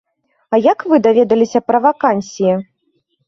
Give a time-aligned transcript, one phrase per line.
[0.55, 2.57] А як вы даведаліся пра вакансіі?